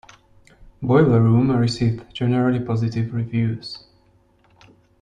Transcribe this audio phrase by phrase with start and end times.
[0.81, 3.83] "Boiler Room" received generally positive reviews.